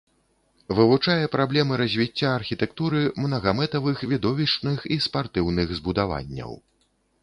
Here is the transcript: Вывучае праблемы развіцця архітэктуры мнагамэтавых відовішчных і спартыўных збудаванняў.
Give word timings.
Вывучае 0.79 1.25
праблемы 1.35 1.77
развіцця 1.83 2.33
архітэктуры 2.39 3.05
мнагамэтавых 3.27 3.97
відовішчных 4.17 4.79
і 4.93 5.03
спартыўных 5.09 5.67
збудаванняў. 5.83 6.51